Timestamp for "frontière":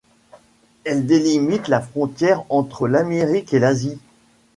1.79-2.43